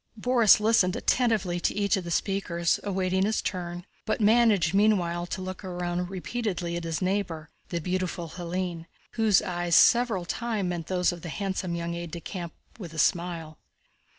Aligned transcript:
Borís 0.19 0.59
listened 0.59 0.95
attentively 0.95 1.59
to 1.59 1.75
each 1.75 1.95
of 1.95 2.03
the 2.03 2.09
speakers, 2.09 2.79
awaiting 2.81 3.21
his 3.23 3.39
turn, 3.39 3.85
but 4.03 4.19
managed 4.19 4.73
meanwhile 4.73 5.27
to 5.27 5.43
look 5.43 5.61
round 5.61 6.09
repeatedly 6.09 6.75
at 6.75 6.85
his 6.85 7.03
neighbor, 7.03 7.51
the 7.69 7.79
beautiful 7.79 8.29
Hélène, 8.29 8.87
whose 9.11 9.43
eyes 9.43 9.75
several 9.75 10.25
times 10.25 10.69
met 10.71 10.87
those 10.87 11.11
of 11.11 11.21
the 11.21 11.29
handsome 11.29 11.75
young 11.75 11.93
aide 11.93 12.09
de 12.09 12.19
camp 12.19 12.51
with 12.79 12.95
a 12.95 12.97
smile. 12.97 13.59